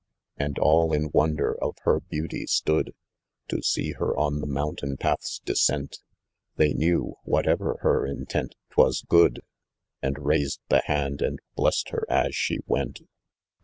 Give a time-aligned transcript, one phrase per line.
[0.35, 4.97] And all in wonder of her beauty stood, * To see nil on the mountain
[4.97, 5.99] paih's descent,
[6.55, 9.41] They knew, whatever her intent, 'twas good,
[10.01, 12.97] And raised the band and blessed ^â€ž ^^ e KC nt.